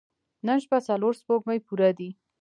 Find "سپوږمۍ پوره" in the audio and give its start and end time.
1.21-1.89